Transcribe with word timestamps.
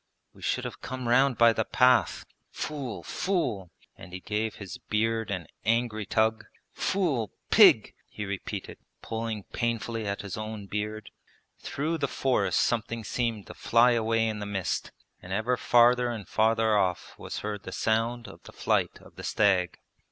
We 0.33 0.41
should 0.41 0.65
have 0.65 0.81
come 0.81 1.07
round 1.07 1.37
by 1.37 1.53
the 1.53 1.63
path.... 1.63 2.25
Fool! 2.49 3.03
fool!' 3.03 3.69
and 3.95 4.13
he 4.13 4.19
gave 4.19 4.55
his 4.55 4.79
beard 4.79 5.29
an 5.29 5.45
angry 5.63 6.07
tug. 6.07 6.45
Fool! 6.73 7.31
Pig!' 7.51 7.93
he 8.09 8.25
repeated, 8.25 8.79
pulling 9.03 9.43
painfully 9.53 10.07
at 10.07 10.23
his 10.23 10.37
own 10.37 10.65
beard. 10.65 11.11
Through 11.59 11.99
the 11.99 12.07
forest 12.07 12.61
something 12.61 13.03
seemed 13.03 13.45
to 13.45 13.53
fly 13.53 13.91
away 13.91 14.27
in 14.27 14.39
the 14.39 14.47
mist, 14.47 14.91
and 15.21 15.31
ever 15.31 15.55
farther 15.55 16.09
and 16.09 16.27
farther 16.27 16.75
off 16.75 17.13
was 17.19 17.41
heard 17.41 17.61
the 17.61 17.71
sound 17.71 18.27
of 18.27 18.41
the 18.41 18.51
flight 18.53 18.97
of 19.01 19.17
the 19.17 19.23
stag. 19.23 19.77